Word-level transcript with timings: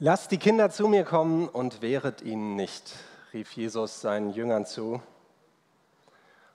Lasst 0.00 0.30
die 0.30 0.38
Kinder 0.38 0.70
zu 0.70 0.86
mir 0.86 1.02
kommen 1.02 1.48
und 1.48 1.82
wehret 1.82 2.22
ihnen 2.22 2.54
nicht, 2.54 2.94
rief 3.32 3.50
Jesus 3.50 4.00
seinen 4.00 4.30
Jüngern 4.30 4.64
zu. 4.64 5.02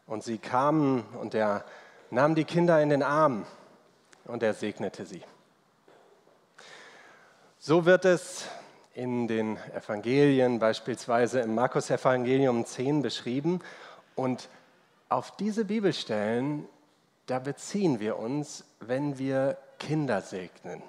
Und 0.08 0.24
sie 0.24 0.38
kamen 0.38 1.04
und 1.20 1.36
er 1.36 1.66
nahm 2.10 2.36
die 2.36 2.46
Kinder 2.46 2.82
in 2.82 2.88
den 2.88 3.04
Arm 3.04 3.46
und 4.24 4.44
er 4.44 4.54
segnete 4.54 5.06
sie. 5.06 5.22
So 7.60 7.86
wird 7.86 8.06
es 8.06 8.46
in 8.94 9.28
den 9.28 9.58
Evangelien, 9.76 10.60
beispielsweise 10.60 11.42
im 11.42 11.54
Markus 11.54 11.90
Evangelium 11.90 12.66
10 12.66 13.02
beschrieben. 13.02 13.60
Und 14.16 14.48
auf 15.10 15.36
diese 15.36 15.66
Bibelstellen, 15.66 16.66
da 17.26 17.40
beziehen 17.40 18.00
wir 18.00 18.20
uns, 18.20 18.64
wenn 18.80 19.18
wir 19.18 19.58
Kinder 19.80 20.22
segnen. 20.22 20.82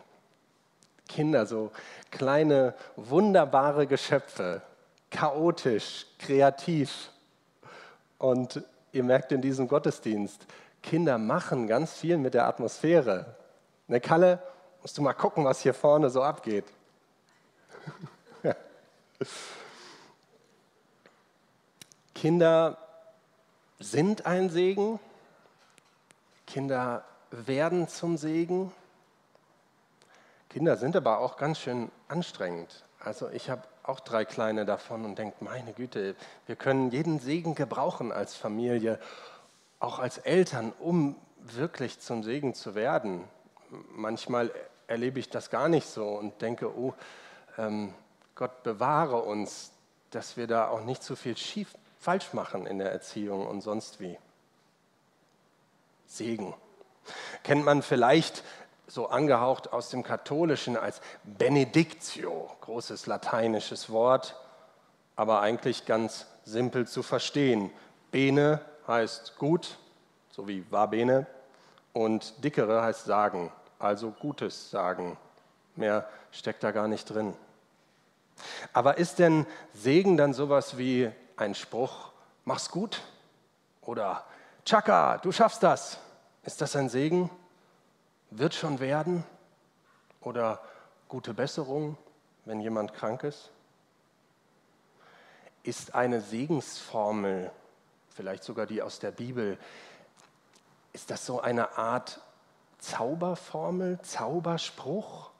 Kinder, 1.15 1.47
so 1.47 1.71
kleine, 2.11 2.75
wunderbare 2.97 3.87
Geschöpfe, 3.87 4.63
chaotisch, 5.11 6.07
kreativ. 6.19 7.11
Und 8.19 8.65
ihr 8.91 9.05
merkt 9.05 9.31
in 9.31 9.41
diesem 9.41 9.69
Gottesdienst, 9.69 10.45
Kinder 10.83 11.19
machen 11.19 11.69
ganz 11.69 11.93
viel 11.93 12.19
mit 12.19 12.35
der 12.35 12.49
Atmosphäre. 12.49 13.37
Ne, 13.87 14.01
Kalle, 14.01 14.43
musst 14.83 14.99
du 14.99 15.03
mal 15.03 15.13
gucken, 15.13 15.45
was 15.45 15.61
hier 15.61 15.73
vorne 15.73 16.11
so 16.11 16.21
abgeht. 16.21 16.65
Kinder 22.15 22.77
sind 23.79 24.27
ein 24.27 24.51
Segen. 24.51 24.99
Kinder 26.45 27.05
werden 27.31 27.87
zum 27.87 28.17
Segen. 28.17 28.73
Kinder 30.55 30.77
sind 30.77 30.95
aber 30.95 31.19
auch 31.19 31.37
ganz 31.37 31.59
schön 31.59 31.91
anstrengend. 32.07 32.85
Also 33.01 33.29
ich 33.29 33.51
habe 33.51 33.63
auch 33.83 33.99
drei 33.99 34.25
kleine 34.25 34.65
davon 34.65 35.05
und 35.05 35.19
denke, 35.19 35.39
meine 35.41 35.73
Güte, 35.73 36.15
wir 36.47 36.55
können 36.55 36.93
jeden 36.93 37.19
Segen 37.19 37.57
gebrauchen 37.57 38.13
als 38.13 38.37
Familie, 38.37 39.01
auch 39.81 39.99
als 39.99 40.19
Eltern, 40.19 40.73
um 40.79 41.17
wirklich 41.41 41.99
zum 41.99 42.23
Segen 42.23 42.55
zu 42.55 42.77
werden. 42.77 43.25
Manchmal 43.97 44.53
erlebe 44.87 45.19
ich 45.19 45.29
das 45.29 45.51
gar 45.51 45.69
nicht 45.69 45.89
so 45.89 46.07
und 46.07 46.41
denke, 46.41 46.73
oh, 46.73 46.95
ähm, 47.59 47.93
Gott 48.37 48.63
bewahre 48.63 49.23
uns, 49.23 49.73
dass 50.13 50.37
wir 50.37 50.47
da 50.47 50.69
auch 50.69 50.85
nicht 50.85 51.03
so 51.03 51.17
viel 51.17 51.37
schief, 51.37 51.75
falsch 51.99 52.33
machen 52.33 52.65
in 52.69 52.79
der 52.79 52.93
Erziehung 52.93 53.45
und 53.49 53.61
sonst 53.61 53.99
wie. 53.99 54.17
Segen. 56.07 56.55
Kennt 57.43 57.65
man 57.65 57.83
vielleicht 57.83 58.45
so 58.87 59.09
angehaucht 59.09 59.73
aus 59.73 59.91
dem 59.91 60.03
Katholischen 60.03 60.77
als 60.77 61.01
Benedictio, 61.25 62.51
großes 62.61 63.07
lateinisches 63.07 63.91
Wort, 63.91 64.37
aber 65.17 65.41
eigentlich 65.41 65.87
ganz 65.87 66.27
simpel 66.45 66.87
zu 66.87 67.03
verstehen. 67.03 67.71
Bene 68.11 68.61
heißt 68.87 69.37
gut, 69.39 69.79
so 70.31 70.49
wie 70.49 70.71
war 70.71 70.89
bene, 70.89 71.27
und 71.93 72.45
dickere 72.45 72.83
heißt 72.83 73.05
sagen, 73.05 73.53
also 73.79 74.11
Gutes 74.11 74.71
sagen. 74.71 75.17
Mehr 75.77 76.09
steckt 76.33 76.63
da 76.63 76.71
gar 76.71 76.89
nicht 76.89 77.07
drin. 77.07 77.35
Aber 78.73 78.99
ist 78.99 79.19
denn 79.19 79.47
Segen 79.73 80.17
dann 80.17 80.35
sowas 80.35 80.77
wie 80.77 81.11
ein 81.37 81.55
Spruch, 81.55 82.11
mach's 82.45 82.71
gut? 82.71 83.01
Oder 83.83 84.25
Chaka, 84.65 85.19
du 85.19 85.31
schaffst 85.31 85.63
das? 85.63 85.99
Ist 86.43 86.61
das 86.61 86.75
ein 86.77 86.89
Segen? 86.89 87.31
Wird 88.39 88.55
schon 88.55 88.81
werden 88.81 89.25
oder 90.21 90.61
gute 91.09 91.35
Besserung, 91.35 91.97
wenn 92.45 92.61
jemand 92.61 92.95
krank 92.95 93.23
ist? 93.25 93.51
Ist 95.63 95.95
eine 95.95 96.21
Segensformel, 96.21 97.51
vielleicht 98.11 98.45
sogar 98.45 98.67
die 98.67 98.83
aus 98.83 98.99
der 98.99 99.13
Bibel, 99.13 99.59
ist 100.93 101.11
das 101.11 101.25
so 101.27 101.41
eine 101.41 101.79
Art 101.79 102.21
Zauberformel, 102.79 104.01
Zauberspruch? 104.03 105.31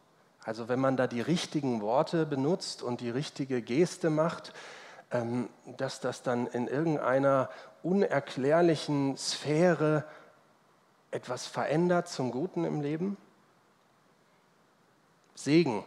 Also 0.45 0.69
wenn 0.69 0.81
man 0.81 0.97
da 0.97 1.07
die 1.07 1.21
richtigen 1.21 1.81
Worte 1.81 2.27
benutzt 2.27 2.83
und 2.83 3.01
die 3.01 3.11
richtige 3.11 3.63
Geste 3.63 4.11
macht, 4.11 4.53
ähm, 5.11 5.49
dass 5.77 6.01
das 6.01 6.23
dann 6.23 6.47
in 6.47 6.69
irgendeiner 6.69 7.51
unerklärlichen 7.83 9.17
Sphäre 9.17 10.05
etwas 11.15 11.47
verändert 11.47 12.09
zum 12.09 12.31
Guten 12.31 12.65
im 12.65 12.81
Leben? 12.81 13.17
Segen, 15.35 15.85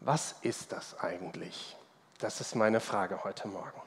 was 0.00 0.36
ist 0.42 0.72
das 0.72 0.98
eigentlich? 1.00 1.76
Das 2.18 2.40
ist 2.40 2.54
meine 2.54 2.80
Frage 2.80 3.24
heute 3.24 3.48
Morgen. 3.48 3.80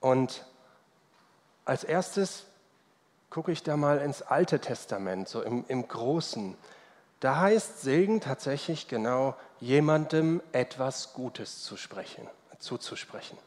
Und 0.00 0.46
als 1.64 1.84
erstes 1.84 2.46
gucke 3.28 3.52
ich 3.52 3.62
da 3.62 3.76
mal 3.76 3.98
ins 3.98 4.22
Alte 4.22 4.60
Testament, 4.60 5.28
so 5.28 5.42
im, 5.42 5.64
im 5.68 5.86
Großen. 5.86 6.56
Da 7.20 7.36
heißt 7.36 7.82
Segen 7.82 8.20
tatsächlich 8.20 8.88
genau, 8.88 9.36
jemandem 9.60 10.42
etwas 10.52 11.12
Gutes 11.12 11.62
zu 11.62 11.76
sprechen, 11.76 12.26
zuzusprechen. 12.58 13.38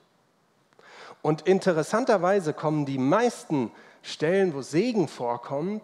Und 1.21 1.43
interessanterweise 1.43 2.53
kommen 2.53 2.85
die 2.85 2.97
meisten 2.97 3.71
Stellen, 4.01 4.53
wo 4.53 4.61
Segen 4.61 5.07
vorkommt, 5.07 5.83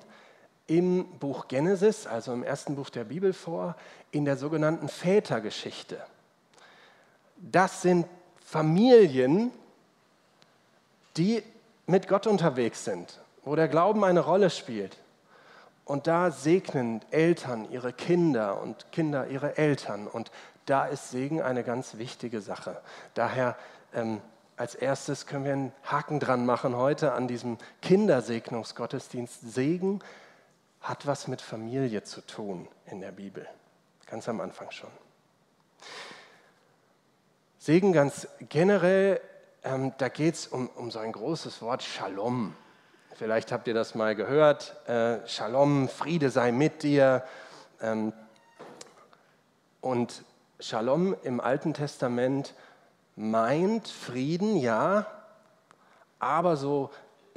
im 0.68 1.06
Buch 1.19 1.47
Genesis, 1.47 2.06
also 2.06 2.31
im 2.31 2.44
ersten 2.44 2.75
Buch 2.75 2.91
der 2.91 3.03
Bibel 3.03 3.34
vor, 3.34 3.75
in 4.12 4.25
der 4.25 4.38
sogenannten 4.38 4.88
Vätergeschichte. 4.88 5.97
Das 7.38 7.81
sind 7.81 8.06
Familien, 8.46 9.52
die 11.18 11.41
mit 11.88 12.08
Gott 12.08 12.28
unterwegs 12.28 12.85
sind, 12.85 13.19
wo 13.44 13.56
der 13.56 13.68
Glauben 13.68 14.03
eine 14.03 14.19
Rolle 14.19 14.52
spielt. 14.52 14.97
Und 15.85 16.06
da 16.06 16.29
segnen 16.29 17.02
Eltern 17.09 17.68
ihre 17.72 17.91
Kinder 17.91 18.62
und 18.62 18.91
Kinder 18.91 19.28
ihre 19.28 19.58
Eltern. 19.58 20.06
Und 20.06 20.29
da 20.68 20.85
ist 20.85 21.09
Segen 21.09 21.41
eine 21.41 21.63
ganz 21.63 21.97
wichtige 21.97 22.41
Sache. 22.41 22.79
Daher 23.16 23.56
ähm, 23.96 24.22
als 24.59 24.75
erstes 24.75 25.25
können 25.25 25.46
wir 25.46 25.53
einen 25.53 25.72
Haken 25.86 26.20
dran 26.20 26.46
machen 26.46 26.75
heute 26.75 27.14
an 27.14 27.30
diesem 27.30 27.58
Kindersegnungsgottesdienst. 27.81 29.53
Segen 29.53 30.02
hat 30.81 31.08
was 31.08 31.30
mit 31.30 31.42
Familie 31.42 32.03
zu 32.03 32.20
tun 32.20 32.68
in 32.86 33.00
der 33.00 33.14
Bibel. 33.14 33.47
Ganz 34.06 34.28
am 34.28 34.42
Anfang 34.42 34.70
schon. 34.72 34.90
Segen 37.58 37.94
ganz 37.94 38.28
generell, 38.50 39.22
ähm, 39.64 39.94
da 39.97 40.09
geht 40.09 40.36
es 40.36 40.47
um, 40.47 40.68
um 40.68 40.91
so 40.91 41.00
ein 41.00 41.14
großes 41.14 41.62
Wort 41.62 41.81
Shalom. 41.81 42.53
Vielleicht 43.16 43.53
habt 43.53 43.66
ihr 43.66 43.74
das 43.74 43.96
mal 43.96 44.14
gehört. 44.14 44.76
Äh, 44.90 45.26
Shalom, 45.26 45.88
Friede 45.88 46.30
sei 46.30 46.52
mit 46.52 46.84
dir. 46.84 47.24
Ähm, 47.81 48.12
und 49.80 50.26
Shalom 50.59 51.16
im 51.24 51.40
Alten 51.40 51.74
Testament 51.74 52.53
meint 53.19 53.90
Frieden, 53.90 54.56
ja, 54.56 55.06
aber 56.19 56.56
so 56.56 56.90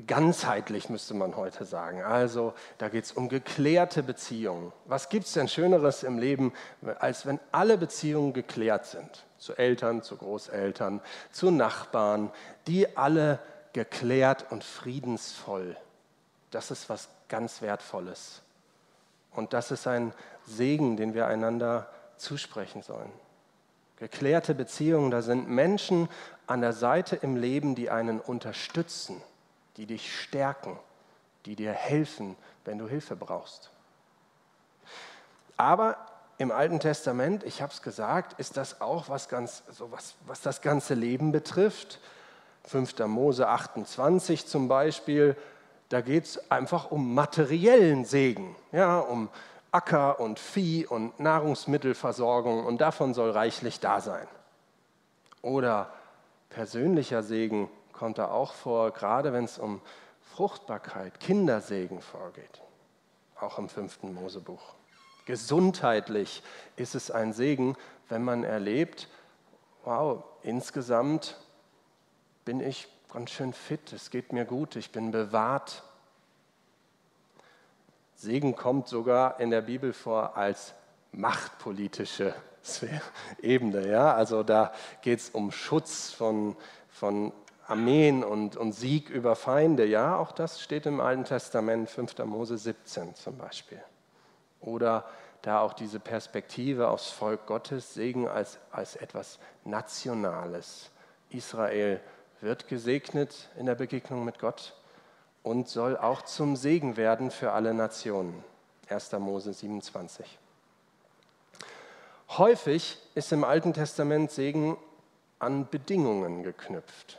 ganzheitlich 0.07 0.89
müsste 0.89 1.13
man 1.13 1.37
heute 1.37 1.65
sagen. 1.65 2.03
Also 2.03 2.55
da 2.79 2.89
geht 2.89 3.05
es 3.05 3.13
um 3.13 3.29
geklärte 3.29 4.05
Beziehungen. 4.05 4.73
Was 4.85 5.09
gibt 5.09 5.27
es 5.27 5.33
denn 5.33 5.49
Schöneres 5.49 6.05
im 6.05 6.19
Leben, 6.19 6.53
als 7.01 7.27
wenn 7.27 7.41
alle 7.51 7.77
Beziehungen 7.79 8.33
geklärt 8.33 8.87
sind? 8.87 9.25
Zu 9.39 9.57
Eltern, 9.57 10.03
zu 10.03 10.17
Großeltern, 10.17 11.01
zu 11.33 11.51
Nachbarn, 11.51 12.31
die 12.69 12.97
alle 12.97 13.41
geklärt 13.73 14.47
und 14.51 14.63
friedensvoll. 14.63 15.77
Das 16.53 16.71
ist 16.71 16.89
was 16.91 17.09
ganz 17.29 17.61
Wertvolles. 17.61 18.43
Und 19.33 19.53
das 19.53 19.73
ist 19.73 19.89
ein 19.89 20.15
Segen, 20.47 20.97
den 20.97 21.15
wir 21.15 21.27
einander 21.27 21.89
zusprechen 22.19 22.83
sollen. 22.83 23.11
Geklärte 24.03 24.57
Beziehungen, 24.57 25.13
da 25.13 25.23
sind 25.23 25.49
Menschen 25.49 26.09
an 26.49 26.61
der 26.61 26.73
Seite 26.73 27.15
im 27.15 27.37
Leben, 27.37 27.77
die 27.77 27.89
einen 27.89 28.19
unterstützen, 28.21 29.23
die 29.77 29.87
dich 29.87 30.21
stärken, 30.21 30.77
die 31.47 31.55
dir 31.55 31.73
helfen, 31.73 32.35
wenn 32.65 32.79
du 32.79 32.89
Hilfe 32.89 33.15
brauchst. 33.15 33.71
Aber 35.57 35.97
im 36.39 36.51
Alten 36.51 36.81
Testament, 36.81 37.45
ich 37.45 37.63
habe 37.63 37.73
es 37.73 37.81
gesagt, 37.81 38.41
ist 38.41 38.57
das 38.57 38.81
auch 38.81 39.09
was 39.09 39.29
ganz, 39.29 39.63
so 39.71 39.93
was, 39.93 40.17
was 40.27 40.41
das 40.41 40.63
ganze 40.63 40.95
Leben 40.95 41.31
betrifft. 41.31 42.01
5. 42.65 42.99
Mose 43.07 43.47
28 43.47 44.49
zum 44.49 44.67
Beispiel, 44.67 45.37
da 45.91 46.01
geht 46.01 46.25
es 46.25 46.51
einfach 46.51 46.91
um 46.91 47.15
materiellen 47.15 48.05
Segen, 48.05 48.57
ja, 48.73 48.99
um 48.99 49.29
Acker 49.73 50.21
und 50.21 50.39
Vieh 50.39 50.87
und 50.87 51.19
Nahrungsmittelversorgung 51.19 52.65
und 52.65 52.81
davon 52.81 53.15
soll 53.15 53.31
reichlich 53.31 53.81
da 53.81 54.01
sein. 54.01 54.29
Oder 55.41 55.91
persönlicher 56.51 57.23
Segen 57.23 57.69
kommt 57.93 58.19
da 58.19 58.31
auch 58.31 58.53
vor, 58.53 58.91
gerade 58.93 59.33
wenn 59.33 59.45
es 59.45 59.59
um 59.59 59.81
Fruchtbarkeit, 60.21 61.21
Kindersegen 61.21 62.01
vorgeht. 62.01 62.63
Auch 63.41 63.59
im 63.59 63.69
fünften 63.69 64.15
Mosebuch. 64.15 64.75
Gesundheitlich 65.25 66.43
ist 66.77 66.95
es 66.95 67.11
ein 67.11 67.33
Segen, 67.33 67.77
wenn 68.09 68.23
man 68.25 68.45
erlebt, 68.45 69.09
wow, 69.85 70.23
insgesamt 70.43 71.37
bin 72.45 72.61
ich 72.61 72.89
ganz 73.13 73.31
schön 73.31 73.53
fit, 73.53 73.93
es 73.93 74.11
geht 74.11 74.33
mir 74.33 74.45
gut, 74.45 74.77
ich 74.77 74.91
bin 74.91 75.11
bewahrt. 75.11 75.83
Segen 78.23 78.55
kommt 78.55 78.87
sogar 78.87 79.41
in 79.41 79.51
der 79.51 79.63
Bibel 79.63 79.93
vor 79.93 80.37
als 80.37 80.75
machtpolitische 81.11 82.33
Ebene. 83.43 83.89
Ja? 83.89 84.15
Also 84.15 84.45
da 84.45 84.73
geht 85.01 85.19
es 85.19 85.31
um 85.31 85.51
Schutz 85.51 86.13
von, 86.13 86.57
von 86.89 87.33
Armeen 87.67 88.23
und, 88.23 88.57
und 88.57 88.75
Sieg 88.75 89.11
über 89.11 89.35
Feinde. 89.35 89.85
Ja, 89.85 90.17
auch 90.17 90.31
das 90.31 90.61
steht 90.61 90.87
im 90.87 91.01
Alten 91.01 91.25
Testament, 91.25 91.91
5. 91.91 92.19
Mose 92.19 92.59
17 92.59 93.17
zum 93.17 93.39
Beispiel. 93.39 93.83
Oder 94.61 95.05
da 95.43 95.59
auch 95.59 95.73
diese 95.73 95.99
Perspektive 95.99 96.91
aufs 96.91 97.11
Volk 97.11 97.47
Gottes, 97.47 97.93
Segen 97.95 98.29
als, 98.29 98.61
als 98.71 98.95
etwas 98.95 99.41
Nationales. 99.65 100.93
Israel 101.31 102.01
wird 102.41 102.69
gesegnet 102.69 103.49
in 103.59 103.67
der 103.67 103.75
Begegnung 103.75 104.25
mit 104.25 104.39
Gott 104.39 104.77
und 105.43 105.69
soll 105.69 105.97
auch 105.97 106.23
zum 106.23 106.57
Segen 106.57 106.97
werden 106.97 107.31
für 107.31 107.53
alle 107.53 107.75
Nationen. 107.75 108.45
1. 108.89 109.13
Mose 109.13 109.53
27. 109.53 110.39
Häufig 112.31 112.99
ist 113.15 113.33
im 113.33 113.45
Alten 113.45 113.75
Testament 113.75 114.31
Segen 114.31 114.77
an 115.39 115.69
Bedingungen 115.69 116.43
geknüpft. 116.43 117.19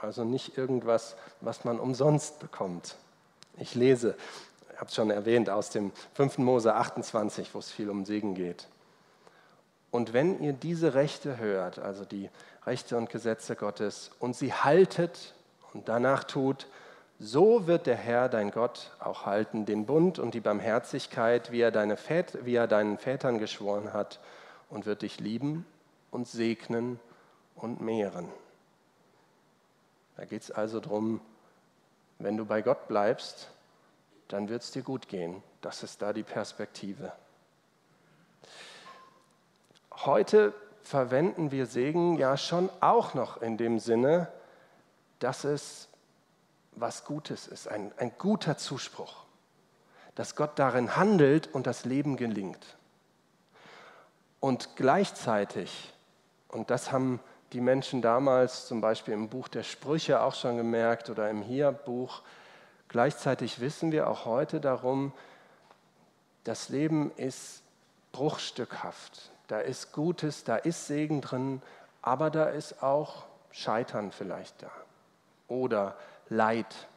Also 0.00 0.24
nicht 0.24 0.56
irgendwas, 0.58 1.16
was 1.40 1.64
man 1.64 1.78
umsonst 1.78 2.40
bekommt. 2.40 2.96
Ich 3.58 3.74
lese, 3.74 4.16
ich 4.72 4.76
habe 4.76 4.86
es 4.86 4.94
schon 4.94 5.10
erwähnt, 5.10 5.50
aus 5.50 5.70
dem 5.70 5.92
5. 6.14 6.38
Mose 6.38 6.74
28, 6.74 7.54
wo 7.54 7.58
es 7.58 7.70
viel 7.70 7.90
um 7.90 8.04
Segen 8.04 8.34
geht. 8.34 8.66
Und 9.90 10.12
wenn 10.12 10.40
ihr 10.42 10.52
diese 10.52 10.94
Rechte 10.94 11.38
hört, 11.38 11.78
also 11.78 12.04
die 12.04 12.30
Rechte 12.66 12.96
und 12.96 13.10
Gesetze 13.10 13.56
Gottes, 13.56 14.10
und 14.20 14.36
sie 14.36 14.52
haltet 14.52 15.34
und 15.72 15.88
danach 15.88 16.24
tut, 16.24 16.66
so 17.20 17.66
wird 17.66 17.86
der 17.86 17.96
Herr, 17.96 18.30
dein 18.30 18.50
Gott, 18.50 18.90
auch 18.98 19.26
halten 19.26 19.66
den 19.66 19.84
Bund 19.84 20.18
und 20.18 20.32
die 20.32 20.40
Barmherzigkeit, 20.40 21.52
wie 21.52 21.60
er, 21.60 21.70
deine 21.70 21.98
Väter, 21.98 22.46
wie 22.46 22.54
er 22.54 22.66
deinen 22.66 22.96
Vätern 22.96 23.38
geschworen 23.38 23.92
hat, 23.92 24.20
und 24.70 24.86
wird 24.86 25.02
dich 25.02 25.20
lieben 25.20 25.66
und 26.10 26.26
segnen 26.26 26.98
und 27.56 27.82
mehren. 27.82 28.26
Da 30.16 30.24
geht 30.24 30.42
es 30.42 30.50
also 30.50 30.80
darum, 30.80 31.20
wenn 32.18 32.38
du 32.38 32.46
bei 32.46 32.62
Gott 32.62 32.88
bleibst, 32.88 33.50
dann 34.28 34.48
wird 34.48 34.62
es 34.62 34.70
dir 34.70 34.82
gut 34.82 35.08
gehen. 35.08 35.42
Das 35.60 35.82
ist 35.82 36.00
da 36.00 36.14
die 36.14 36.22
Perspektive. 36.22 37.12
Heute 39.92 40.54
verwenden 40.82 41.50
wir 41.50 41.66
Segen 41.66 42.16
ja 42.16 42.38
schon 42.38 42.70
auch 42.80 43.12
noch 43.12 43.42
in 43.42 43.58
dem 43.58 43.78
Sinne, 43.78 44.28
dass 45.18 45.44
es 45.44 45.89
was 46.72 47.04
Gutes 47.04 47.46
ist, 47.46 47.68
ein, 47.68 47.92
ein 47.98 48.12
guter 48.18 48.56
Zuspruch, 48.56 49.24
dass 50.14 50.36
Gott 50.36 50.58
darin 50.58 50.96
handelt 50.96 51.48
und 51.52 51.66
das 51.66 51.84
Leben 51.84 52.16
gelingt. 52.16 52.76
Und 54.40 54.76
gleichzeitig, 54.76 55.92
und 56.48 56.70
das 56.70 56.92
haben 56.92 57.20
die 57.52 57.60
Menschen 57.60 58.00
damals 58.00 58.66
zum 58.66 58.80
Beispiel 58.80 59.14
im 59.14 59.28
Buch 59.28 59.48
der 59.48 59.62
Sprüche 59.62 60.22
auch 60.22 60.34
schon 60.34 60.56
gemerkt 60.56 61.10
oder 61.10 61.28
im 61.28 61.42
Hier-Buch, 61.42 62.22
gleichzeitig 62.88 63.60
wissen 63.60 63.92
wir 63.92 64.08
auch 64.08 64.24
heute 64.24 64.60
darum, 64.60 65.12
das 66.44 66.68
Leben 66.68 67.12
ist 67.16 67.62
bruchstückhaft. 68.12 69.30
Da 69.48 69.60
ist 69.60 69.92
Gutes, 69.92 70.44
da 70.44 70.56
ist 70.56 70.86
Segen 70.86 71.20
drin, 71.20 71.60
aber 72.02 72.30
da 72.30 72.44
ist 72.44 72.82
auch 72.82 73.24
Scheitern 73.50 74.12
vielleicht 74.12 74.62
da 74.62 74.70
oder 75.50 75.96
Leid. 76.30 76.88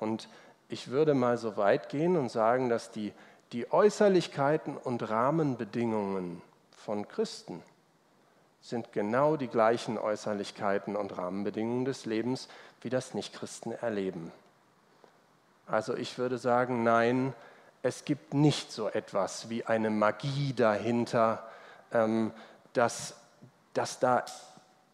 Und 0.00 0.28
ich 0.68 0.88
würde 0.88 1.14
mal 1.14 1.38
so 1.38 1.56
weit 1.56 1.88
gehen 1.88 2.16
und 2.16 2.30
sagen, 2.30 2.68
dass 2.68 2.90
die, 2.90 3.12
die 3.52 3.72
Äußerlichkeiten 3.72 4.76
und 4.76 5.08
Rahmenbedingungen 5.08 6.42
von 6.72 7.06
Christen 7.06 7.62
sind 8.60 8.92
genau 8.92 9.36
die 9.36 9.48
gleichen 9.48 9.98
Äußerlichkeiten 9.98 10.96
und 10.96 11.16
Rahmenbedingungen 11.16 11.84
des 11.84 12.06
Lebens, 12.06 12.48
wie 12.80 12.90
das 12.90 13.14
Nichtchristen 13.14 13.72
erleben. 13.72 14.32
Also 15.66 15.94
ich 15.94 16.18
würde 16.18 16.38
sagen, 16.38 16.82
nein, 16.82 17.34
es 17.82 18.04
gibt 18.04 18.34
nicht 18.34 18.72
so 18.72 18.88
etwas 18.88 19.48
wie 19.48 19.64
eine 19.64 19.90
Magie 19.90 20.52
dahinter, 20.54 21.46
ähm, 21.92 22.32
dass, 22.72 23.14
dass 23.74 23.98
da 24.00 24.24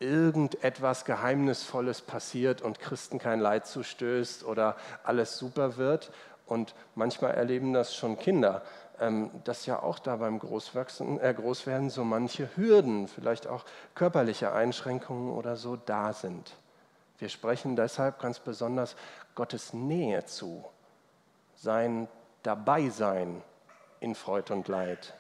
irgendetwas 0.05 1.05
Geheimnisvolles 1.05 2.03
passiert 2.03 2.62
und 2.62 2.79
Christen 2.79 3.19
kein 3.19 3.41
Leid 3.41 3.67
zustößt 3.67 4.45
oder 4.45 4.77
alles 5.03 5.39
super 5.39 5.77
wird. 5.77 6.12
Und 6.47 6.75
manchmal 6.95 7.33
erleben 7.33 7.73
das 7.73 7.95
schon 7.95 8.19
Kinder, 8.19 8.62
ähm, 9.01 9.31
dass 9.45 9.67
ja 9.67 9.83
auch 9.83 9.99
da 9.99 10.17
beim 10.17 10.39
Großwachsen, 10.39 11.19
äh, 11.21 11.35
Großwerden 11.35 11.91
so 11.91 12.05
manche 12.05 12.49
Hürden, 12.56 13.09
vielleicht 13.09 13.47
auch 13.47 13.65
körperliche 13.95 14.53
Einschränkungen 14.53 15.33
oder 15.33 15.56
so 15.56 15.77
da 15.77 16.12
sind. 16.12 16.55
Wir 17.19 17.29
sprechen 17.29 17.77
deshalb 17.77 18.21
ganz 18.21 18.39
besonders 18.39 18.97
Gottes 19.35 19.73
Nähe 19.73 20.27
zu, 20.27 20.65
sein 21.56 22.09
dabei 22.43 22.91
sein 22.91 23.43
in 24.01 24.15
Freud 24.15 24.53
und 24.53 24.69
Leid. 24.69 25.15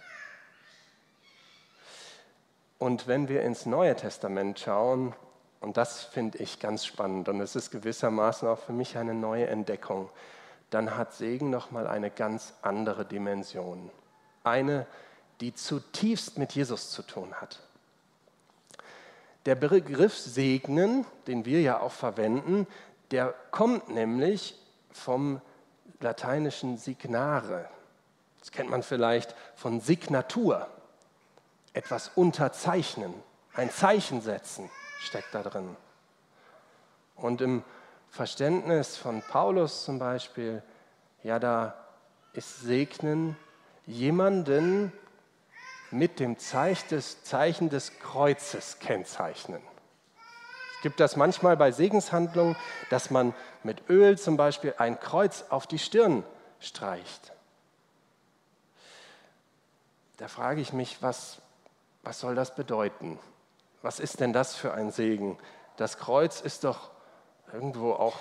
Und 2.84 3.06
wenn 3.06 3.30
wir 3.30 3.40
ins 3.40 3.64
Neue 3.64 3.96
Testament 3.96 4.60
schauen, 4.60 5.14
und 5.60 5.78
das 5.78 6.02
finde 6.02 6.36
ich 6.36 6.60
ganz 6.60 6.84
spannend 6.84 7.30
und 7.30 7.40
es 7.40 7.56
ist 7.56 7.70
gewissermaßen 7.70 8.46
auch 8.46 8.58
für 8.58 8.74
mich 8.74 8.98
eine 8.98 9.14
neue 9.14 9.46
Entdeckung, 9.46 10.10
dann 10.68 10.94
hat 10.94 11.14
Segen 11.14 11.48
nochmal 11.48 11.86
eine 11.86 12.10
ganz 12.10 12.52
andere 12.60 13.06
Dimension. 13.06 13.90
Eine, 14.42 14.86
die 15.40 15.54
zutiefst 15.54 16.36
mit 16.36 16.52
Jesus 16.52 16.90
zu 16.90 17.00
tun 17.00 17.32
hat. 17.40 17.62
Der 19.46 19.54
Begriff 19.54 20.18
Segnen, 20.18 21.06
den 21.26 21.46
wir 21.46 21.62
ja 21.62 21.80
auch 21.80 21.92
verwenden, 21.92 22.66
der 23.12 23.34
kommt 23.50 23.88
nämlich 23.88 24.60
vom 24.90 25.40
lateinischen 26.00 26.76
signare. 26.76 27.66
Das 28.40 28.52
kennt 28.52 28.68
man 28.68 28.82
vielleicht 28.82 29.34
von 29.56 29.80
Signatur. 29.80 30.68
Etwas 31.74 32.10
unterzeichnen, 32.14 33.12
ein 33.54 33.70
Zeichen 33.70 34.22
setzen 34.22 34.70
steckt 35.00 35.34
da 35.34 35.42
drin. 35.42 35.76
Und 37.14 37.42
im 37.42 37.62
Verständnis 38.08 38.96
von 38.96 39.20
Paulus 39.20 39.84
zum 39.84 39.98
Beispiel, 39.98 40.62
ja, 41.22 41.38
da 41.38 41.74
ist 42.32 42.62
Segnen 42.62 43.36
jemanden 43.86 44.92
mit 45.90 46.18
dem 46.18 46.38
Zeichen 46.38 46.88
des, 47.68 47.92
Kreuzes 48.00 48.78
kennzeichnen 48.78 49.62
gibt 50.84 51.00
das 51.00 51.16
manchmal 51.16 51.56
bei 51.56 51.72
Segenshandlungen, 51.72 52.56
dass 52.90 53.08
man 53.08 53.34
mit 53.62 53.88
Öl 53.88 54.18
zum 54.18 54.36
Beispiel 54.36 54.74
ein 54.76 55.00
Kreuz 55.00 55.46
auf 55.48 55.66
die 55.66 55.78
Stirn 55.78 56.24
streicht. 56.60 57.32
Da 60.18 60.28
frage 60.28 60.60
ich 60.60 60.74
mich, 60.74 60.98
was, 61.00 61.40
was 62.04 62.20
soll 62.20 62.34
das 62.34 62.54
bedeuten? 62.54 63.18
Was 63.82 63.98
ist 63.98 64.20
denn 64.20 64.32
das 64.32 64.54
für 64.54 64.72
ein 64.74 64.90
Segen? 64.90 65.38
Das 65.76 65.98
Kreuz 65.98 66.40
ist 66.40 66.64
doch 66.64 66.90
irgendwo 67.52 67.92
auch 67.92 68.16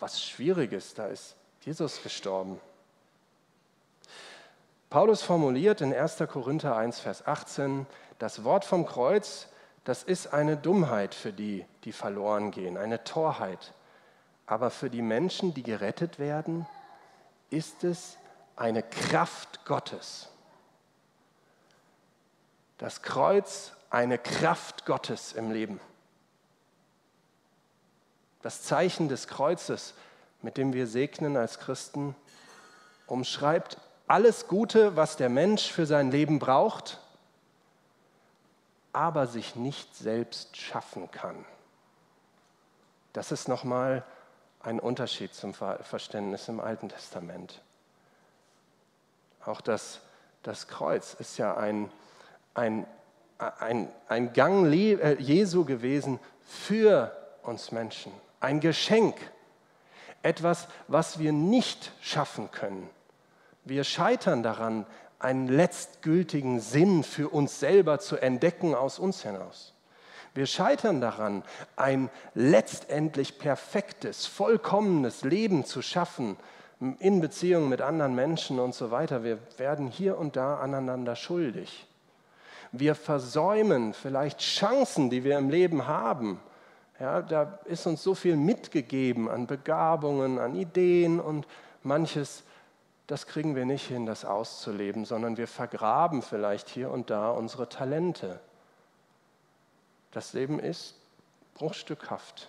was 0.00 0.22
Schwieriges. 0.22 0.94
Da 0.94 1.06
ist 1.06 1.36
Jesus 1.60 2.02
gestorben. 2.02 2.60
Paulus 4.90 5.22
formuliert 5.22 5.80
in 5.80 5.92
1. 5.92 6.24
Korinther 6.28 6.76
1, 6.76 7.00
Vers 7.00 7.26
18, 7.26 7.86
das 8.18 8.44
Wort 8.44 8.64
vom 8.64 8.86
Kreuz 8.86 9.48
das 9.84 10.02
ist 10.02 10.32
eine 10.32 10.56
Dummheit 10.56 11.14
für 11.14 11.32
die, 11.32 11.64
die 11.84 11.92
verloren 11.92 12.50
gehen, 12.50 12.78
eine 12.78 13.04
Torheit. 13.04 13.74
Aber 14.46 14.70
für 14.70 14.88
die 14.88 15.02
Menschen, 15.02 15.52
die 15.52 15.62
gerettet 15.62 16.18
werden, 16.18 16.66
ist 17.50 17.84
es 17.84 18.16
eine 18.56 18.82
Kraft 18.82 19.64
Gottes. 19.66 20.30
Das 22.78 23.02
Kreuz 23.02 23.72
eine 23.90 24.18
Kraft 24.18 24.86
Gottes 24.86 25.32
im 25.32 25.50
Leben. 25.50 25.80
Das 28.42 28.62
Zeichen 28.62 29.08
des 29.08 29.28
Kreuzes, 29.28 29.94
mit 30.42 30.56
dem 30.56 30.72
wir 30.72 30.86
segnen 30.86 31.36
als 31.36 31.58
Christen, 31.58 32.14
umschreibt 33.06 33.78
alles 34.06 34.48
Gute, 34.48 34.96
was 34.96 35.16
der 35.16 35.28
Mensch 35.28 35.70
für 35.70 35.86
sein 35.86 36.10
Leben 36.10 36.38
braucht 36.38 36.98
aber 38.94 39.26
sich 39.26 39.56
nicht 39.56 39.94
selbst 39.96 40.56
schaffen 40.56 41.10
kann. 41.10 41.44
Das 43.12 43.32
ist 43.32 43.48
nochmal 43.48 44.04
ein 44.60 44.80
Unterschied 44.80 45.34
zum 45.34 45.52
Verständnis 45.52 46.48
im 46.48 46.60
Alten 46.60 46.88
Testament. 46.88 47.60
Auch 49.44 49.60
das 49.60 50.00
Das 50.42 50.68
Kreuz 50.68 51.14
ist 51.14 51.38
ja 51.38 51.56
ein, 51.56 51.90
ein, 52.54 52.86
ein, 53.38 53.88
ein 54.08 54.32
Gang 54.32 54.72
äh, 54.72 55.14
Jesu 55.20 55.64
gewesen 55.64 56.18
für 56.44 57.12
uns 57.42 57.72
Menschen. 57.72 58.12
Ein 58.40 58.60
Geschenk. 58.60 59.16
Etwas, 60.22 60.68
was 60.88 61.18
wir 61.18 61.32
nicht 61.32 61.92
schaffen 62.00 62.50
können. 62.50 62.88
Wir 63.64 63.84
scheitern 63.84 64.42
daran, 64.42 64.86
einen 65.18 65.48
letztgültigen 65.48 66.60
Sinn 66.60 67.02
für 67.02 67.28
uns 67.28 67.60
selber 67.60 67.98
zu 67.98 68.16
entdecken 68.16 68.74
aus 68.74 68.98
uns 68.98 69.22
hinaus. 69.22 69.74
Wir 70.34 70.46
scheitern 70.46 71.00
daran, 71.00 71.44
ein 71.76 72.10
letztendlich 72.34 73.38
perfektes, 73.38 74.26
vollkommenes 74.26 75.22
Leben 75.22 75.64
zu 75.64 75.80
schaffen 75.80 76.36
in 76.98 77.20
Beziehung 77.20 77.68
mit 77.68 77.80
anderen 77.80 78.14
Menschen 78.14 78.58
und 78.58 78.74
so 78.74 78.90
weiter. 78.90 79.22
Wir 79.22 79.38
werden 79.56 79.86
hier 79.88 80.18
und 80.18 80.36
da 80.36 80.58
aneinander 80.58 81.14
schuldig. 81.16 81.86
Wir 82.76 82.94
versäumen 82.94 83.94
vielleicht 83.94 84.40
Chancen, 84.40 85.10
die 85.10 85.24
wir 85.24 85.38
im 85.38 85.48
Leben 85.48 85.86
haben. 85.86 86.40
Ja, 86.98 87.22
da 87.22 87.58
ist 87.64 87.86
uns 87.86 88.02
so 88.02 88.14
viel 88.14 88.36
mitgegeben 88.36 89.28
an 89.28 89.46
Begabungen, 89.46 90.38
an 90.38 90.54
Ideen 90.54 91.20
und 91.20 91.46
manches 91.82 92.44
das 93.06 93.26
kriegen 93.26 93.54
wir 93.54 93.66
nicht 93.66 93.86
hin, 93.86 94.06
das 94.06 94.24
auszuleben, 94.24 95.04
sondern 95.04 95.36
wir 95.36 95.46
vergraben 95.46 96.22
vielleicht 96.22 96.68
hier 96.68 96.90
und 96.90 97.10
da 97.10 97.30
unsere 97.30 97.68
Talente. 97.68 98.40
Das 100.12 100.32
Leben 100.32 100.58
ist 100.58 100.94
bruchstückhaft. 101.54 102.48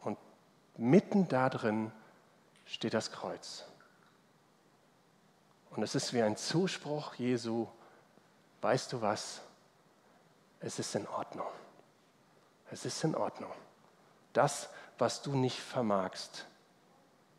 Und 0.00 0.18
mitten 0.76 1.28
da 1.28 1.48
drin 1.48 1.90
steht 2.64 2.94
das 2.94 3.10
Kreuz. 3.10 3.64
Und 5.70 5.82
es 5.82 5.94
ist 5.94 6.12
wie 6.12 6.22
ein 6.22 6.36
Zuspruch 6.36 7.14
Jesu, 7.14 7.66
weißt 8.62 8.92
du 8.92 9.02
was, 9.02 9.42
es 10.60 10.78
ist 10.78 10.94
in 10.94 11.06
Ordnung. 11.08 11.46
Es 12.70 12.86
ist 12.86 13.04
in 13.04 13.14
Ordnung. 13.14 13.52
Das, 14.32 14.70
was 14.96 15.20
du 15.20 15.36
nicht 15.36 15.60
vermagst, 15.60 16.46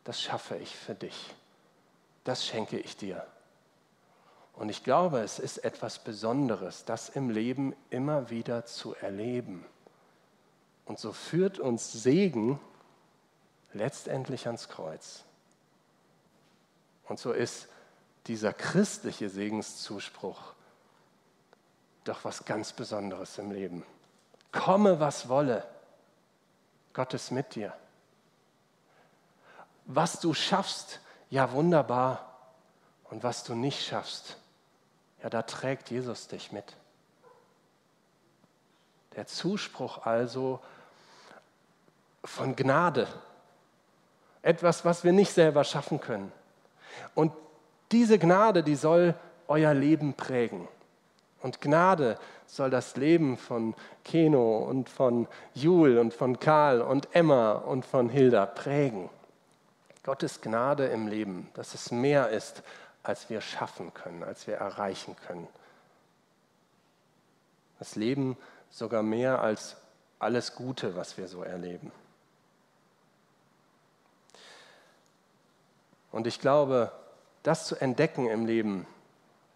das 0.04 0.22
schaffe 0.22 0.56
ich 0.56 0.76
für 0.76 0.94
dich 0.94 1.34
das 2.24 2.44
schenke 2.44 2.78
ich 2.78 2.96
dir. 2.96 3.24
Und 4.54 4.68
ich 4.68 4.82
glaube, 4.82 5.20
es 5.20 5.38
ist 5.38 5.58
etwas 5.58 5.98
Besonderes, 5.98 6.84
das 6.84 7.08
im 7.10 7.30
Leben 7.30 7.74
immer 7.90 8.30
wieder 8.30 8.64
zu 8.64 8.94
erleben. 8.94 9.64
Und 10.86 10.98
so 10.98 11.12
führt 11.12 11.58
uns 11.58 11.92
Segen 11.92 12.58
letztendlich 13.72 14.46
ans 14.46 14.68
Kreuz. 14.68 15.24
Und 17.06 17.18
so 17.18 17.32
ist 17.32 17.68
dieser 18.26 18.52
christliche 18.52 19.28
Segenszuspruch 19.28 20.53
doch 22.04 22.24
was 22.24 22.44
ganz 22.44 22.72
Besonderes 22.72 23.38
im 23.38 23.50
Leben. 23.50 23.84
Komme, 24.52 25.00
was 25.00 25.28
wolle, 25.28 25.66
Gott 26.92 27.12
ist 27.14 27.30
mit 27.30 27.54
dir. 27.54 27.74
Was 29.86 30.20
du 30.20 30.32
schaffst, 30.32 31.00
ja 31.30 31.52
wunderbar. 31.52 32.30
Und 33.10 33.22
was 33.22 33.44
du 33.44 33.54
nicht 33.54 33.84
schaffst, 33.84 34.38
ja, 35.22 35.30
da 35.30 35.42
trägt 35.42 35.90
Jesus 35.90 36.26
dich 36.28 36.52
mit. 36.52 36.76
Der 39.16 39.26
Zuspruch 39.26 40.04
also 40.04 40.60
von 42.24 42.56
Gnade, 42.56 43.06
etwas, 44.42 44.84
was 44.84 45.04
wir 45.04 45.12
nicht 45.12 45.32
selber 45.32 45.64
schaffen 45.64 46.00
können. 46.00 46.32
Und 47.14 47.32
diese 47.92 48.18
Gnade, 48.18 48.62
die 48.62 48.74
soll 48.74 49.14
euer 49.46 49.74
Leben 49.74 50.14
prägen. 50.14 50.68
Und 51.44 51.60
Gnade 51.60 52.18
soll 52.46 52.70
das 52.70 52.96
Leben 52.96 53.36
von 53.36 53.74
Keno 54.02 54.60
und 54.60 54.88
von 54.88 55.28
Jul 55.52 55.98
und 55.98 56.14
von 56.14 56.40
Karl 56.40 56.80
und 56.80 57.14
Emma 57.14 57.52
und 57.52 57.84
von 57.84 58.08
Hilda 58.08 58.46
prägen. 58.46 59.10
Gottes 60.04 60.40
Gnade 60.40 60.86
im 60.86 61.06
Leben, 61.06 61.50
dass 61.52 61.74
es 61.74 61.90
mehr 61.90 62.30
ist, 62.30 62.62
als 63.02 63.28
wir 63.28 63.42
schaffen 63.42 63.92
können, 63.92 64.24
als 64.24 64.46
wir 64.46 64.54
erreichen 64.54 65.16
können. 65.26 65.46
Das 67.78 67.94
Leben 67.94 68.38
sogar 68.70 69.02
mehr 69.02 69.42
als 69.42 69.76
alles 70.20 70.54
Gute, 70.54 70.96
was 70.96 71.18
wir 71.18 71.28
so 71.28 71.42
erleben. 71.42 71.92
Und 76.10 76.26
ich 76.26 76.40
glaube, 76.40 76.90
das 77.42 77.66
zu 77.66 77.76
entdecken 77.76 78.30
im 78.30 78.46
Leben, 78.46 78.86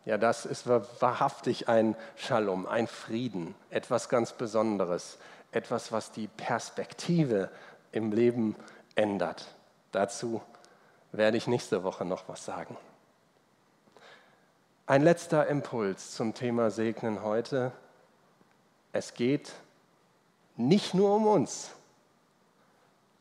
ja, 0.08 0.16
das 0.16 0.46
ist 0.46 0.66
wahrhaftig 0.66 1.68
ein 1.68 1.94
Shalom, 2.16 2.64
ein 2.64 2.86
Frieden, 2.86 3.54
etwas 3.68 4.08
ganz 4.08 4.32
Besonderes, 4.32 5.18
etwas, 5.52 5.92
was 5.92 6.12
die 6.12 6.28
Perspektive 6.28 7.50
im 7.92 8.10
Leben 8.12 8.56
ändert. 8.94 9.54
Dazu 9.92 10.40
werde 11.12 11.36
ich 11.36 11.46
nächste 11.46 11.84
Woche 11.84 12.06
noch 12.06 12.26
was 12.26 12.42
sagen. 12.46 12.74
Ein 14.86 15.02
letzter 15.02 15.46
Impuls 15.46 16.14
zum 16.14 16.32
Thema 16.32 16.70
Segnen 16.70 17.22
heute. 17.22 17.72
Es 18.92 19.12
geht 19.12 19.52
nicht 20.56 20.94
nur 20.94 21.16
um 21.16 21.26
uns. 21.26 21.72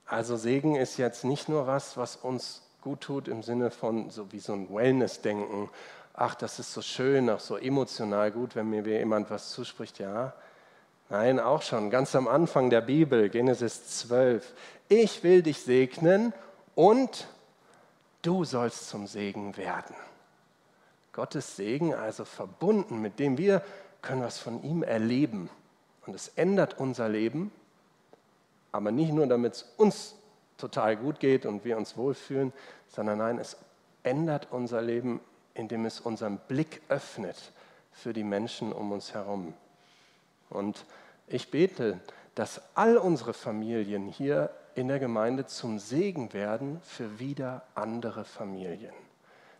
Also 0.05 0.37
Segen 0.37 0.77
ist 0.77 0.95
jetzt 0.95 1.25
nicht 1.25 1.49
nur 1.49 1.67
was, 1.67 1.97
was 1.97 2.15
uns 2.15 2.61
gut 2.81 3.01
tut 3.01 3.27
im 3.27 3.43
Sinne 3.43 3.71
von 3.71 4.09
so 4.09 4.31
wie 4.31 4.39
so 4.39 4.53
ein 4.53 4.73
Wellness-Denken. 4.73 5.69
Ach, 6.19 6.33
das 6.33 6.57
ist 6.57 6.73
so 6.73 6.81
schön, 6.81 7.29
auch 7.29 7.39
so 7.39 7.57
emotional 7.57 8.31
gut, 8.31 8.55
wenn 8.55 8.71
mir 8.71 8.81
jemand 8.81 9.29
was 9.29 9.51
zuspricht. 9.51 9.99
Ja, 9.99 10.33
nein, 11.09 11.39
auch 11.39 11.61
schon 11.61 11.91
ganz 11.91 12.15
am 12.15 12.27
Anfang 12.27 12.71
der 12.71 12.81
Bibel, 12.81 13.29
Genesis 13.29 13.99
12. 13.99 14.51
Ich 14.89 15.23
will 15.23 15.43
dich 15.43 15.59
segnen 15.59 16.33
und 16.73 17.27
du 18.23 18.45
sollst 18.45 18.89
zum 18.89 19.05
Segen 19.05 19.57
werden. 19.57 19.95
Gottes 21.13 21.55
Segen 21.55 21.93
also 21.93 22.25
verbunden, 22.25 22.99
mit 22.99 23.19
dem 23.19 23.37
wir 23.37 23.61
können 24.01 24.23
was 24.23 24.39
von 24.39 24.63
ihm 24.63 24.81
erleben. 24.81 25.51
Und 26.07 26.15
es 26.15 26.29
ändert 26.29 26.79
unser 26.79 27.09
Leben, 27.09 27.51
aber 28.71 28.89
nicht 28.89 29.13
nur, 29.13 29.27
damit 29.27 29.53
es 29.53 29.73
uns 29.77 30.15
total 30.57 30.97
gut 30.97 31.19
geht 31.19 31.45
und 31.45 31.63
wir 31.63 31.77
uns 31.77 31.95
wohlfühlen, 31.95 32.53
sondern 32.87 33.19
nein, 33.19 33.37
es 33.37 33.55
ändert 34.01 34.47
unser 34.49 34.81
Leben, 34.81 35.19
indem 35.57 35.85
es 35.85 35.99
unseren 35.99 36.37
Blick 36.37 36.81
öffnet 36.87 37.51
für 37.91 38.13
die 38.13 38.23
Menschen 38.23 38.71
um 38.71 38.91
uns 38.91 39.13
herum. 39.13 39.53
Und 40.49 40.85
ich 41.27 41.51
bete, 41.51 41.99
dass 42.35 42.61
all 42.75 42.97
unsere 42.97 43.33
Familien 43.33 44.07
hier 44.07 44.51
in 44.75 44.87
der 44.87 44.99
Gemeinde 44.99 45.47
zum 45.47 45.79
Segen 45.79 46.33
werden 46.33 46.79
für 46.83 47.19
wieder 47.19 47.63
andere 47.73 48.23
Familien. 48.23 48.93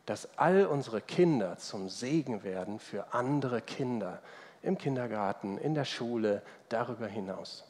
Dass 0.05 0.37
all 0.37 0.67
unsere 0.67 1.01
Kinder 1.01 1.57
zum 1.57 1.89
Segen 1.89 2.43
werden 2.43 2.79
für 2.79 3.13
andere 3.13 3.61
Kinder 3.61 4.21
im 4.61 4.77
Kindergarten, 4.77 5.57
in 5.57 5.73
der 5.73 5.85
Schule, 5.85 6.43
darüber 6.69 7.07
hinaus. 7.07 7.65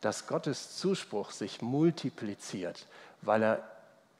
Dass 0.00 0.26
Gottes 0.26 0.76
Zuspruch 0.76 1.32
sich 1.32 1.60
multipliziert, 1.60 2.86
weil 3.22 3.42
er 3.42 3.68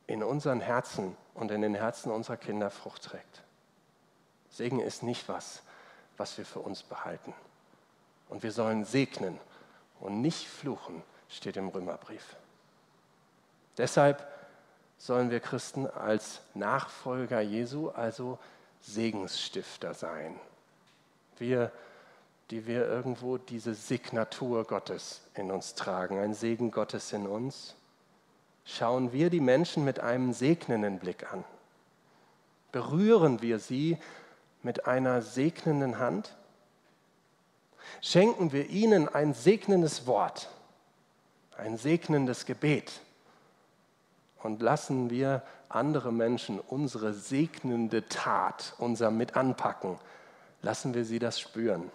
in 0.06 0.23
unseren 0.23 0.61
Herzen 0.61 1.16
und 1.34 1.50
in 1.50 1.62
den 1.62 1.75
Herzen 1.75 2.11
unserer 2.11 2.37
Kinder 2.37 2.70
Frucht 2.70 3.04
trägt. 3.04 3.43
Segen 4.54 4.78
ist 4.78 5.02
nicht 5.02 5.28
was, 5.28 5.62
was 6.16 6.38
wir 6.38 6.46
für 6.46 6.61
uns 6.61 6.84
behalten. 6.84 7.34
Und 8.28 8.44
wir 8.44 8.52
sollen 8.52 8.84
segnen 8.84 9.38
und 9.99 10.20
nicht 10.20 10.49
fluchen, 10.49 11.02
steht 11.28 11.56
im 11.56 11.68
Römerbrief. 11.68 12.37
Deshalb 13.76 14.26
sollen 14.96 15.30
wir 15.30 15.40
Christen 15.40 15.88
als 15.88 16.40
Nachfolger 16.54 17.40
Jesu 17.40 17.90
also 17.90 18.38
Segensstifter 18.80 19.92
sein. 19.92 20.38
Wir, 21.37 21.73
die 22.50 22.68
wir 22.68 22.87
irgendwo 22.87 23.38
diese 23.38 23.75
Signatur 23.75 24.64
Gottes 24.64 25.23
in 25.34 25.50
uns 25.50 25.75
tragen, 25.75 26.18
ein 26.20 26.32
Segen 26.32 26.70
Gottes 26.70 27.12
in 27.12 27.26
uns, 27.26 27.75
schauen 28.64 29.12
wir 29.12 29.30
die 29.30 29.40
Menschen 29.40 29.84
mit 29.84 29.99
einem 29.99 30.32
segnenden 30.32 31.00
Blick 31.00 31.32
an. 31.32 31.44
Berühren 32.70 33.42
wir 33.42 33.58
sie 33.58 33.99
mit 34.64 34.87
einer 34.87 35.23
segnenden 35.23 35.99
Hand? 35.99 36.35
Schenken 38.00 38.52
wir 38.52 38.68
ihnen 38.71 39.09
ein 39.09 39.35
segnendes 39.35 40.06
Wort, 40.06 40.49
ein 41.56 41.76
segnendes 41.78 42.47
Gebet? 42.47 43.00
und 44.44 44.61
lassen 44.61 45.11
wir 45.11 45.42
andere 45.68 46.12
Menschen 46.12 46.61
unsere 46.61 47.14
segnende 47.14 48.06
Tat, 48.09 48.75
unser 48.78 49.11
mit 49.11 49.37
anpacken, 49.37 49.99
lassen 50.62 50.94
wir 50.94 51.04
sie 51.04 51.18
das 51.18 51.40
spüren. 51.40 51.90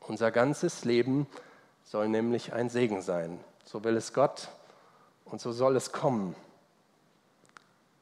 Unser 0.00 0.30
ganzes 0.30 0.84
Leben 0.84 1.26
soll 1.84 2.08
nämlich 2.08 2.52
ein 2.54 2.70
Segen 2.70 3.02
sein. 3.02 3.38
So 3.64 3.84
will 3.84 3.96
es 3.96 4.12
Gott 4.12 4.48
und 5.26 5.40
so 5.40 5.52
soll 5.52 5.76
es 5.76 5.92
kommen. 5.92 6.34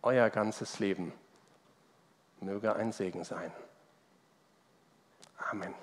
Euer 0.03 0.31
ganzes 0.31 0.79
Leben 0.79 1.13
möge 2.43 2.75
ein 2.75 2.93
Segen 2.93 3.25
sein. 3.25 3.53
Amen. 5.51 5.75